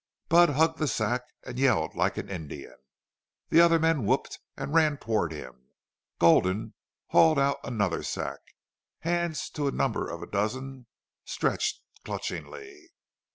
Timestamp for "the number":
9.65-10.09